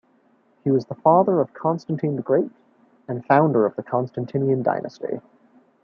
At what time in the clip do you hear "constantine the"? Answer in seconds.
1.53-2.23